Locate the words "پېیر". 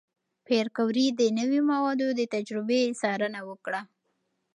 0.45-0.67